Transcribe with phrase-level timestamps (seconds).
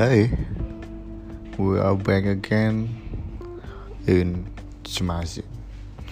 [0.00, 0.32] Hai,
[1.60, 2.88] we are back again
[4.08, 4.48] in
[4.80, 5.44] Cemasin.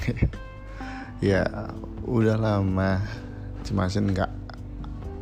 [1.24, 1.72] ya,
[2.04, 3.01] udah lama
[3.64, 4.28] Cemasin nggak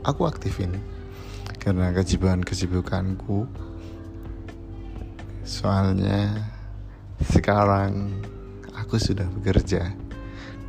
[0.02, 0.82] aku aktifin
[1.62, 3.46] karena kesibukan-kesibukanku.
[5.46, 6.50] Soalnya
[7.22, 8.18] sekarang
[8.74, 9.94] aku sudah bekerja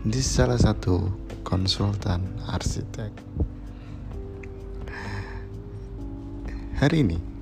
[0.05, 1.01] di salah satu
[1.41, 3.09] konsultan arsitek.
[6.77, 7.36] Hari ini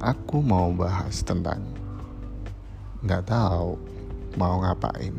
[0.00, 1.62] aku mau bahas tentang
[3.04, 3.80] nggak tahu
[4.36, 5.14] mau ngapain.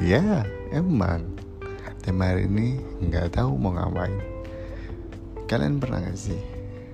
[0.10, 1.26] ya, emang
[2.00, 2.78] tema hari ini
[3.10, 4.20] nggak tahu mau ngapain.
[5.50, 6.38] Kalian pernah gak sih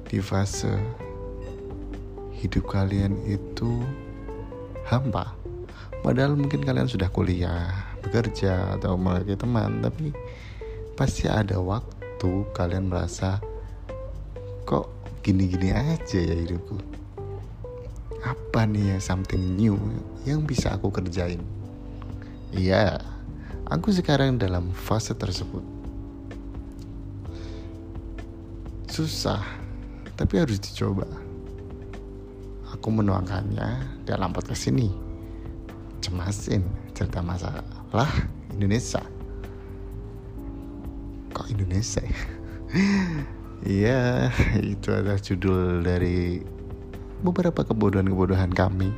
[0.09, 0.73] di fase
[2.41, 3.85] hidup kalian itu
[4.89, 5.37] hampa?
[6.01, 7.69] Padahal mungkin kalian sudah kuliah,
[8.01, 10.15] bekerja, atau memiliki teman, tapi
[10.95, 11.96] pasti ada waktu
[12.57, 13.39] kalian merasa
[14.65, 14.89] kok
[15.21, 16.81] gini-gini aja ya hidupku?
[18.25, 19.77] Apa nih ya something new
[20.25, 21.45] yang bisa aku kerjain?
[22.51, 22.99] Iya
[23.69, 25.63] aku sekarang dalam fase tersebut.
[28.89, 29.45] Susah
[30.17, 31.05] tapi harus dicoba.
[32.73, 34.91] Aku menuangkannya dalam podcast ini.
[36.01, 38.09] Cemasin cerita masalah
[38.55, 39.16] Indonesia
[41.51, 42.23] Indonesia ya?
[43.67, 44.01] Iya,
[44.63, 46.45] itu adalah judul dari
[47.25, 48.93] beberapa kebodohan-kebodohan kami.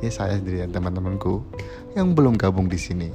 [0.00, 1.44] Ya saya sendiri dan teman-temanku
[1.92, 3.08] yang belum gabung di sini.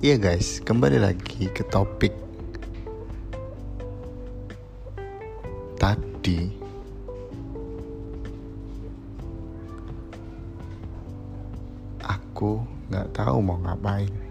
[0.00, 2.14] Iya guys, kembali lagi ke topik
[5.76, 6.48] tadi.
[12.00, 14.29] Aku nggak tahu mau ngapain.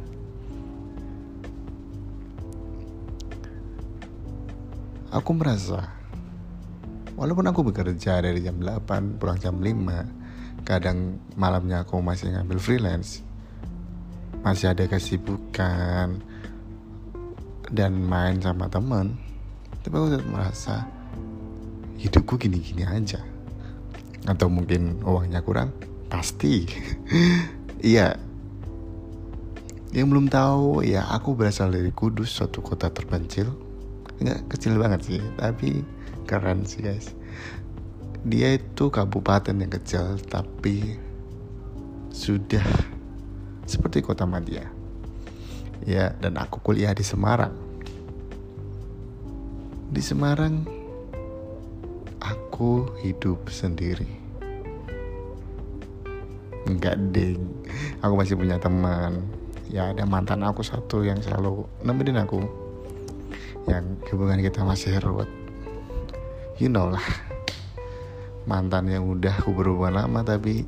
[5.10, 5.90] Aku merasa
[7.20, 13.26] walaupun aku bekerja dari jam 8 pulang jam 5 kadang malamnya aku masih ngambil freelance
[14.46, 16.22] masih ada kesibukan
[17.70, 19.30] dan main sama temen
[19.84, 20.76] tapi aku tetap merasa
[22.00, 23.20] hidupku gini-gini aja.
[24.28, 25.76] Atau mungkin uangnya kurang
[26.08, 26.64] pasti.
[27.80, 28.20] Iya.
[29.96, 33.56] Yang belum tahu ya aku berasal dari Kudus suatu kota terpencil
[34.20, 35.84] nggak kecil banget sih tapi
[36.28, 37.16] keren sih guys.
[38.28, 41.00] Dia itu kabupaten yang kecil tapi
[42.12, 42.68] sudah
[43.64, 44.68] seperti kota Madia.
[45.88, 47.56] Ya dan aku kuliah di Semarang.
[49.90, 50.68] Di Semarang
[52.20, 54.20] aku hidup sendiri.
[56.68, 57.40] Enggak ding
[58.04, 59.24] aku masih punya teman.
[59.72, 62.69] Ya ada mantan aku satu yang selalu nemenin aku
[63.68, 65.28] yang hubungan kita masih ruwet.
[66.62, 67.04] You know lah.
[68.48, 70.64] Mantan yang udah berhubungan lama tapi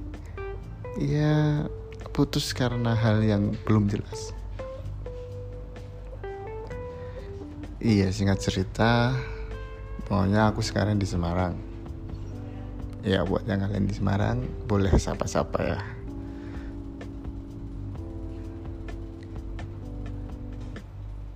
[0.99, 1.63] ya
[2.11, 4.35] putus karena hal yang belum jelas.
[7.81, 9.15] Iya singkat cerita
[10.09, 11.55] pokoknya aku sekarang di Semarang.
[13.01, 16.00] Ya buat yang kalian di Semarang boleh sapa-sapa ya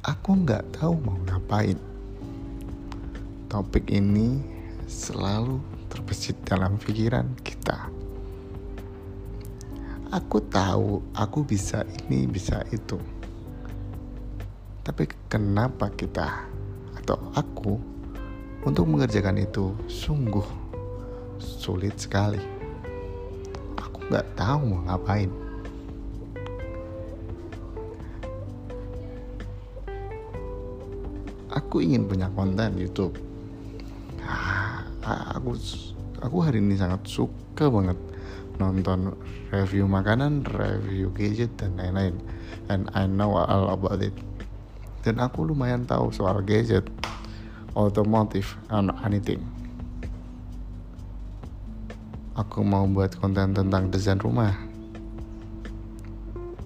[0.05, 1.81] aku nggak tahu mau ngapain.
[3.49, 4.37] Topik ini
[4.85, 5.57] selalu
[5.89, 7.89] terbesit dalam pikiran kita.
[10.13, 13.01] Aku tahu aku bisa ini, bisa itu.
[14.85, 16.45] Tapi kenapa kita
[17.01, 17.81] atau aku
[18.61, 20.45] untuk mengerjakan itu sungguh
[21.41, 22.41] sulit sekali.
[23.81, 25.44] Aku nggak tahu mau ngapain.
[31.55, 33.15] Aku ingin punya konten YouTube
[34.27, 34.83] ah,
[35.33, 35.55] aku
[36.21, 37.97] aku hari ini sangat suka banget
[38.59, 39.15] nonton
[39.51, 42.15] review makanan, review gadget dan lain-lain.
[42.71, 44.15] And I know all about it.
[45.05, 46.87] Dan aku lumayan tahu soal gadget,
[47.77, 49.43] otomotif, and anything.
[52.35, 54.51] Aku mau buat konten tentang desain rumah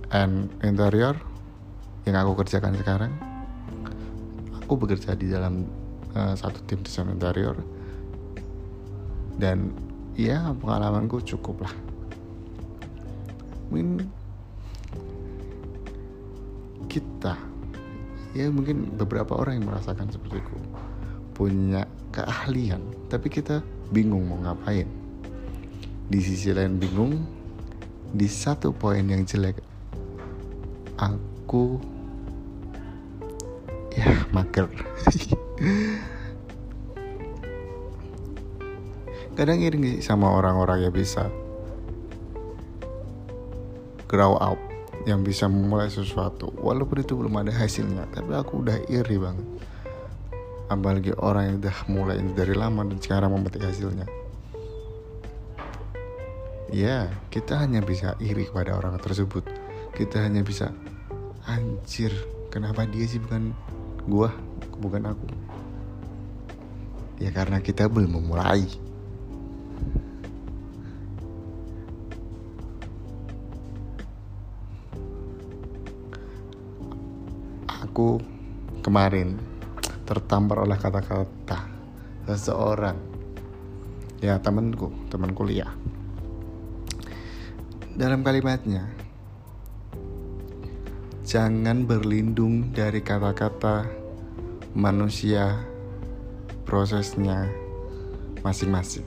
[0.09, 1.13] and interior
[2.09, 3.28] yang aku kerjakan sekarang
[4.69, 5.65] aku bekerja di dalam
[6.13, 7.57] uh, satu tim desain interior.
[9.33, 9.73] Dan
[10.13, 11.73] ya pengalamanku cukup lah.
[13.73, 14.05] Mungkin
[16.85, 17.33] kita
[18.37, 20.57] ya mungkin beberapa orang yang merasakan seperti itu
[21.33, 24.85] punya keahlian tapi kita bingung mau ngapain.
[26.13, 27.25] Di sisi lain bingung
[28.13, 29.57] di satu poin yang jelek
[31.01, 31.81] aku
[34.31, 34.69] mager.
[39.39, 41.31] Kadang iri sama orang-orang yang bisa
[44.09, 44.59] grow up
[45.07, 46.51] yang bisa memulai sesuatu.
[46.59, 49.47] Walaupun itu belum ada hasilnya tapi aku udah iri banget.
[50.67, 54.05] Apalagi orang yang udah mulai dari lama dan sekarang memetik hasilnya.
[56.69, 59.47] Ya kita hanya bisa iri kepada orang tersebut.
[59.95, 60.69] Kita hanya bisa
[61.49, 62.13] anjir
[62.53, 63.55] kenapa dia sih bukan
[64.09, 64.33] gua
[64.81, 65.27] bukan aku.
[67.21, 68.65] Ya karena kita belum memulai.
[77.85, 78.17] Aku
[78.81, 79.37] kemarin
[80.07, 81.69] tertampar oleh kata-kata
[82.25, 82.97] seseorang.
[84.23, 85.69] Ya temanku teman kuliah.
[87.99, 88.87] Dalam kalimatnya
[91.27, 93.98] jangan berlindung dari kata-kata
[94.75, 95.61] manusia
[96.65, 97.49] prosesnya
[98.43, 99.05] masing-masing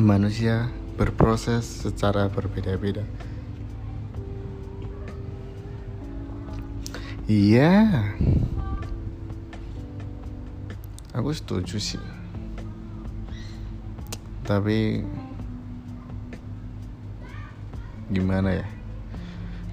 [0.00, 3.04] manusia berproses secara berbeda-beda.
[7.30, 8.10] Iya,
[11.14, 12.02] aku setuju sih.
[14.42, 15.06] Tapi
[18.10, 18.66] gimana ya?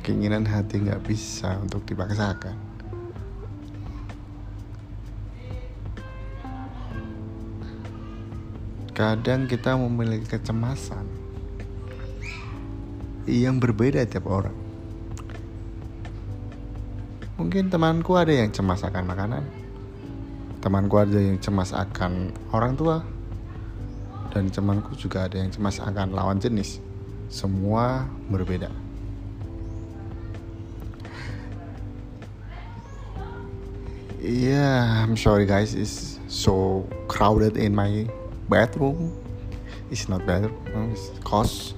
[0.06, 2.56] Keinginan hati nggak bisa untuk dipaksakan.
[8.98, 11.06] Kadang kita memiliki kecemasan
[13.30, 14.56] yang berbeda tiap orang.
[17.38, 19.44] Mungkin temanku ada yang cemas akan makanan,
[20.66, 23.06] temanku ada yang cemas akan orang tua,
[24.34, 26.87] dan temanku juga ada yang cemas akan lawan jenis.
[27.28, 28.72] Semua berbeda.
[34.24, 38.08] Yeah, I'm sorry guys, it's so crowded in my
[38.48, 39.12] bathroom.
[39.88, 41.76] Is not bathroom it's kos.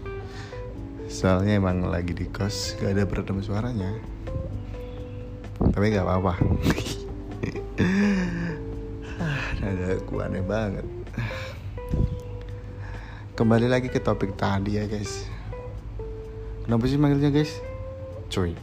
[1.09, 3.93] Soalnya emang lagi di kos gak ada peredam suaranya.
[5.61, 6.33] Tapi gak apa-apa.
[9.65, 10.85] Ada aku aneh banget.
[13.37, 15.28] Kembali lagi ke topik tadi ya guys
[16.69, 17.57] kenapa sih manggilnya guys?
[18.29, 18.53] Coy.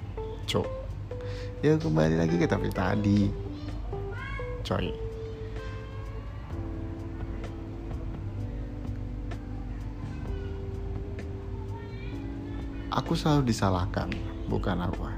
[0.47, 0.63] Co
[1.59, 3.27] ya kembali lagi ke topik tadi.
[4.63, 4.95] Coy.
[12.95, 14.07] Aku selalu disalahkan
[14.47, 15.11] bukan aku.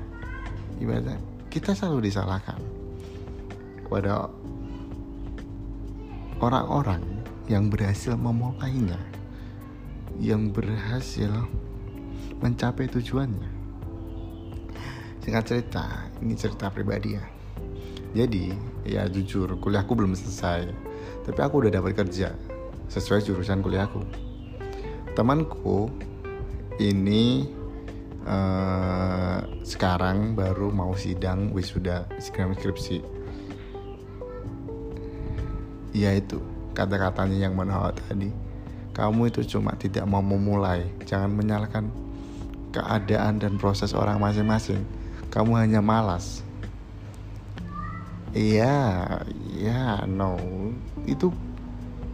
[0.81, 1.21] Ibaratnya
[1.53, 2.57] kita selalu disalahkan
[3.85, 4.33] kepada
[6.41, 7.05] orang-orang
[7.53, 8.97] yang berhasil memulainya
[10.17, 11.29] yang berhasil
[12.39, 13.51] mencapai tujuannya.
[15.23, 15.85] Singkat cerita
[16.25, 17.25] ini cerita pribadi ya.
[18.17, 18.55] Jadi
[18.89, 20.73] ya jujur kuliahku belum selesai.
[21.29, 22.33] Tapi aku udah dapat kerja
[22.89, 24.01] sesuai jurusan kuliahku.
[25.13, 25.93] Temanku
[26.81, 27.45] ini
[28.25, 33.05] uh, sekarang baru mau sidang wisuda skripsi.
[35.93, 36.41] Ya itu
[36.73, 38.31] kata-katanya yang menawar tadi.
[38.97, 42.08] Kamu itu cuma tidak mau memulai jangan menyalahkan
[42.73, 44.85] keadaan dan proses orang masing-masing
[45.29, 46.41] kamu hanya malas.
[48.33, 49.21] Iya
[49.57, 50.37] ya no.
[51.05, 51.33] Itu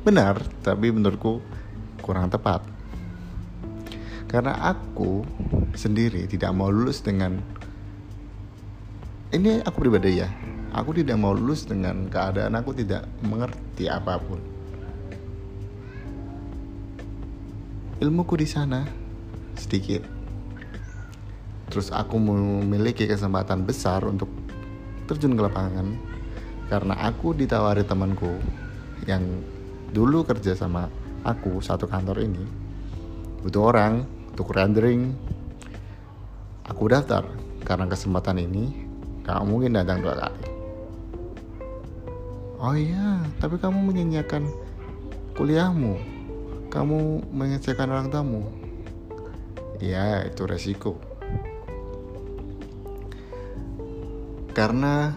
[0.02, 1.42] benar tapi menurutku
[2.02, 2.62] kurang tepat.
[4.30, 5.23] Karena aku
[5.78, 7.38] sendiri tidak mau lulus dengan
[9.30, 10.30] ini aku pribadi ya
[10.75, 14.42] aku tidak mau lulus dengan keadaan aku tidak mengerti apa pun.
[18.02, 18.82] Ilmuku di sana
[19.54, 20.13] sedikit
[21.74, 24.30] terus aku memiliki kesempatan besar untuk
[25.10, 25.98] terjun ke lapangan.
[26.70, 28.30] Karena aku ditawari temanku
[29.10, 29.26] yang
[29.90, 30.86] dulu kerja sama
[31.26, 32.46] aku satu kantor ini.
[33.42, 35.18] Butuh orang untuk rendering.
[36.70, 37.26] Aku daftar.
[37.66, 38.86] Karena kesempatan ini
[39.26, 40.46] kamu mungkin datang dua kali.
[42.62, 44.46] Oh iya tapi kamu menyanyiakan
[45.34, 45.98] kuliahmu.
[46.70, 48.46] Kamu mengecewakan orang tamu
[49.82, 51.13] ya itu resiko
[54.54, 55.11] karena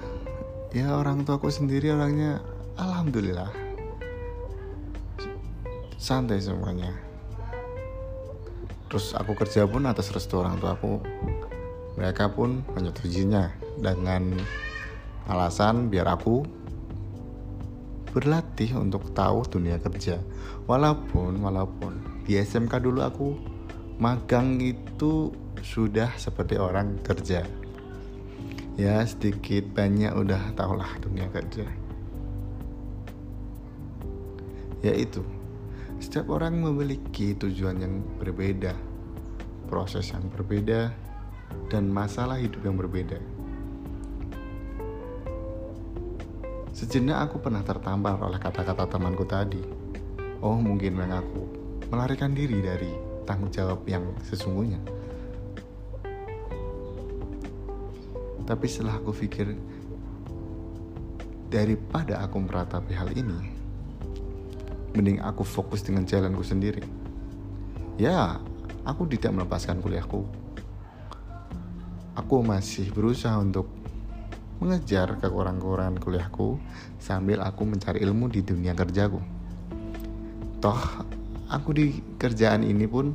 [0.73, 2.41] ya orang tuaku sendiri orangnya
[2.73, 3.53] alhamdulillah.
[6.01, 6.89] Santai semuanya.
[8.89, 10.97] Terus aku kerja pun atas restu orang tua aku
[12.01, 14.41] mereka pun menyetujuinya dengan
[15.29, 16.41] alasan biar aku
[18.09, 20.17] berlatih untuk tahu dunia kerja.
[20.65, 23.37] Walaupun walaupun di SMK dulu aku
[24.01, 25.29] magang itu
[25.61, 27.45] sudah seperti orang kerja
[28.77, 31.65] ya sedikit banyak udah tau lah dunia kerja.
[34.85, 35.25] Ya itu
[35.97, 38.77] setiap orang memiliki tujuan yang berbeda
[39.65, 40.93] proses yang berbeda
[41.73, 43.17] dan masalah hidup yang berbeda.
[46.77, 49.59] Sejenak aku pernah tertampar oleh kata-kata temanku tadi.
[50.45, 51.41] Oh mungkin memang aku
[51.89, 52.93] melarikan diri dari
[53.25, 54.96] tanggung jawab yang sesungguhnya
[58.47, 59.59] Tapi setelah aku pikir
[61.51, 63.51] daripada aku meratapi hal ini,
[64.95, 66.79] mending aku fokus dengan jalanku sendiri.
[67.99, 68.39] Ya,
[68.87, 70.23] aku tidak melepaskan kuliahku.
[72.15, 73.67] Aku masih berusaha untuk
[74.57, 76.57] mengejar kekurangan-kekurangan kuliahku
[76.97, 79.21] sambil aku mencari ilmu di dunia kerjaku.
[80.57, 80.81] Toh,
[81.51, 81.85] aku di
[82.17, 83.13] kerjaan ini pun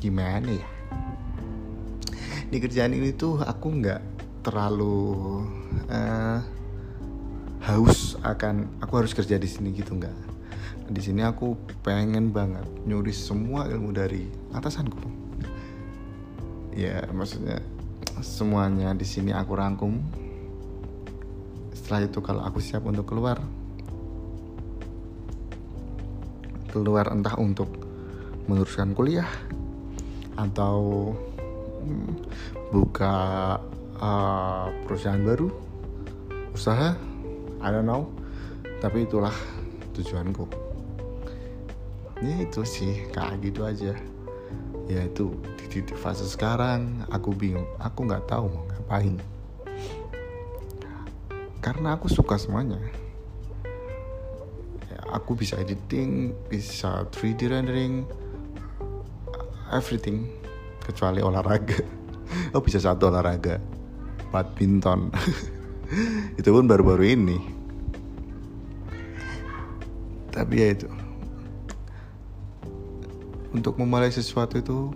[0.00, 0.73] gimana ya?
[2.54, 3.98] Di kerjaan ini tuh aku nggak
[4.46, 5.42] terlalu
[5.90, 6.38] uh,
[7.66, 10.14] haus akan aku harus kerja di sini gitu nggak.
[10.86, 15.02] Di sini aku pengen banget nyuri semua ilmu dari atasanku.
[16.78, 17.58] Ya maksudnya
[18.22, 19.98] semuanya di sini aku rangkum.
[21.74, 23.42] Setelah itu kalau aku siap untuk keluar
[26.70, 27.66] keluar entah untuk
[28.46, 29.26] meneruskan kuliah
[30.38, 31.10] atau
[32.72, 33.14] buka
[33.98, 35.48] uh, perusahaan baru
[36.54, 36.94] usaha
[37.64, 38.12] I don't know.
[38.84, 39.32] Tapi itulah
[39.96, 40.44] tujuanku.
[42.20, 43.96] Ya itu sih kayak gitu aja.
[44.84, 47.64] Ya itu di titik fase sekarang aku bingung.
[47.80, 49.16] Aku nggak tahu mau ngapain.
[51.64, 52.76] Karena aku suka semuanya.
[54.92, 58.04] Ya, aku bisa editing bisa 3D rendering
[59.72, 60.28] everything
[60.84, 61.80] kecuali olahraga.
[62.56, 63.60] Oh bisa satu olahraga.
[64.32, 65.12] Badminton.
[66.40, 67.38] Itu pun baru-baru ini.
[70.34, 70.88] Tapi ya itu.
[73.54, 74.90] Untuk memulai sesuatu itu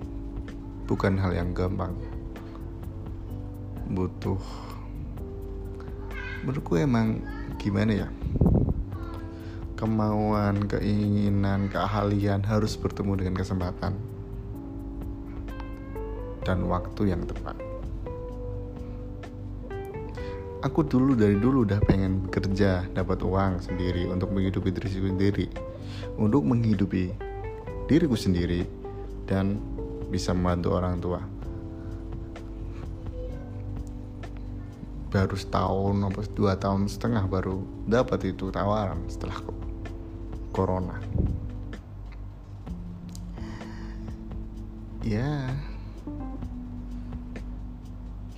[0.91, 1.95] bukan hal yang gampang.
[3.87, 4.43] Butuh.
[6.43, 7.23] Menurutku emang
[7.63, 8.09] gimana ya?
[9.79, 14.08] Kemauan, keinginan, keahlian harus bertemu dengan kesempatan
[16.49, 17.61] dan waktu yang tepat.
[20.65, 25.47] Aku dulu dari dulu udah pengen bekerja, dapat uang sendiri untuk menghidupi diri sendiri,
[26.17, 27.13] untuk menghidupi
[27.85, 28.65] diriku sendiri
[29.29, 29.61] dan
[30.09, 31.21] bisa membantu orang tua.
[35.13, 39.37] Baru setahun atau dua tahun setengah baru dapat itu tawaran setelah
[40.57, 40.97] corona.
[45.07, 45.55] Ya,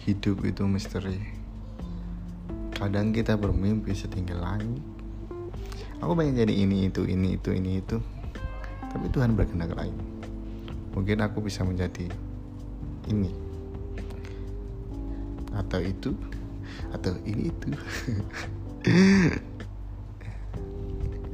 [0.00, 1.20] Hidup itu misteri.
[2.72, 4.80] Kadang kita bermimpi setinggi langit.
[6.00, 8.00] Aku pengen jadi ini itu ini itu ini itu.
[8.88, 9.92] Tapi Tuhan berkehendak lain.
[10.96, 12.08] Mungkin aku bisa menjadi
[13.12, 13.28] ini
[15.52, 16.16] atau itu
[16.96, 17.68] atau ini itu.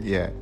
[0.18, 0.34] ya.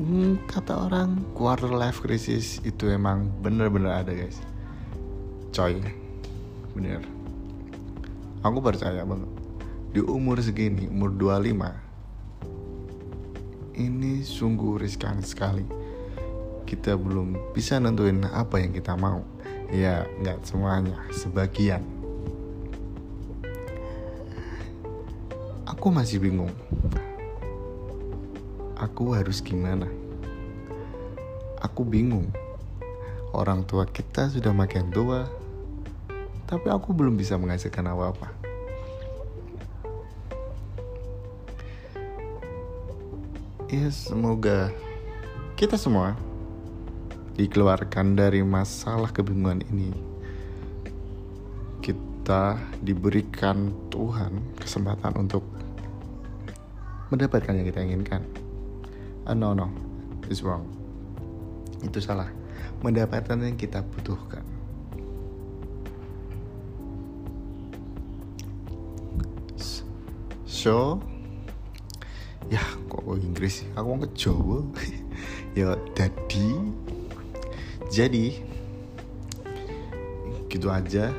[0.00, 4.40] Hmm, kata orang quarter life crisis itu emang bener-bener ada guys.
[5.52, 6.07] Coy
[6.78, 7.02] bener.
[8.46, 9.26] Aku percaya banget.
[9.90, 11.74] Di umur segini umur 25
[13.78, 15.66] ini sungguh riskan sekali.
[16.62, 19.26] Kita belum bisa nentuin apa yang kita mau.
[19.74, 21.82] Ya nggak semuanya sebagian.
[25.66, 26.54] Aku masih bingung.
[28.78, 29.90] Aku harus gimana?
[31.58, 32.30] Aku bingung.
[33.34, 35.37] Orang tua kita sudah makin tua
[36.48, 38.32] tapi aku belum bisa menghasilkan apa-apa.
[43.68, 44.72] Ya semoga
[45.60, 46.16] kita semua
[47.36, 49.92] dikeluarkan dari masalah kebingungan ini.
[51.84, 55.44] Kita diberikan Tuhan kesempatan untuk
[57.12, 58.24] mendapatkan yang kita inginkan.
[59.28, 59.68] Uh, no no,
[60.32, 60.64] it's wrong.
[61.84, 62.32] Itu salah.
[62.80, 64.57] Mendapatkan yang kita butuhkan.
[70.58, 70.98] So
[72.50, 72.58] ya
[72.90, 73.68] kok Inggris sih?
[73.78, 74.58] Aku mau ke Jawa.
[75.56, 76.50] Ya jadi
[77.90, 78.26] jadi
[80.46, 81.10] gitu aja.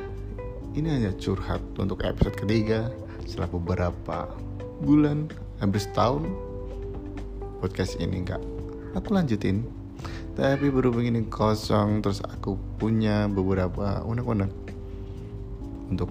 [0.72, 2.88] Ini hanya curhat untuk episode ketiga
[3.28, 4.32] setelah beberapa
[4.80, 5.28] bulan
[5.60, 6.24] hampir setahun.
[7.60, 8.40] Podcast ini nggak
[8.96, 9.64] aku lanjutin.
[10.36, 14.52] Tapi berhubung ini kosong terus aku punya beberapa unek-unek.
[15.92, 16.08] Untuk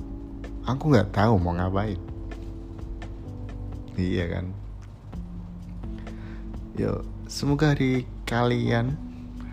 [0.70, 2.09] aku nggak tahu mau ngapain
[4.00, 4.56] iya kan?
[6.80, 8.96] Yo semoga hari kalian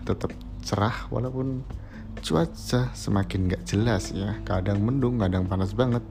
[0.07, 0.31] tetap
[0.63, 1.67] cerah walaupun
[2.23, 4.39] cuaca semakin nggak jelas ya.
[4.47, 6.03] Kadang mendung kadang panas banget.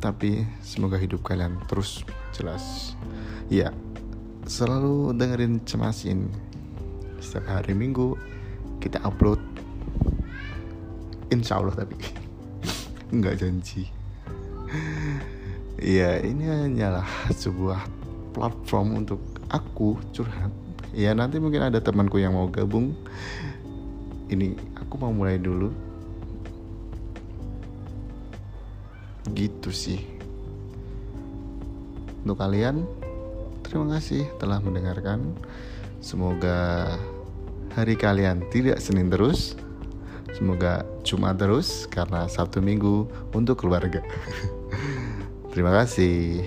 [0.00, 2.00] Tapi semoga hidup kalian terus
[2.32, 2.96] jelas.
[3.52, 3.68] Ya
[4.48, 6.32] selalu dengerin cemasin.
[7.20, 8.16] Setiap hari minggu
[8.80, 9.42] kita upload.
[11.28, 12.00] Insya Allah tapi
[13.20, 13.92] nggak janji
[15.88, 17.80] ya ini hanyalah sebuah
[18.36, 20.52] platform untuk aku curhat.
[20.92, 22.92] Ya nanti mungkin ada temanku yang mau gabung.
[24.28, 25.72] Ini aku mau mulai dulu.
[29.32, 30.04] Gitu sih.
[32.20, 32.84] Untuk kalian
[33.64, 35.32] terima kasih telah mendengarkan.
[36.04, 36.92] Semoga
[37.72, 39.56] hari kalian tidak Senin terus.
[40.36, 44.04] Semoga Jumat terus karena Sabtu Minggu untuk keluarga
[45.58, 46.38] terima kasih